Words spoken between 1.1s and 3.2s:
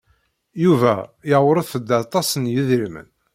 yewṛet-d aṭas n yedrimen.